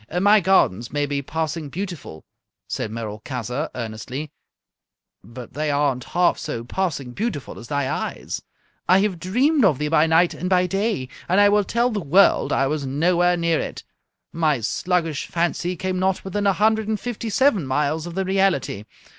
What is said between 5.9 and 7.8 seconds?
half so passing beautiful as